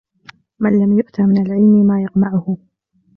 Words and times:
مَنْ 0.59 0.79
لَمْ 0.83 0.99
يُؤْتَ 0.99 1.21
مِنْ 1.21 1.45
الْعِلْمِ 1.45 1.85
مَا 1.87 2.01
يَقْمَعُهُ 2.01 2.57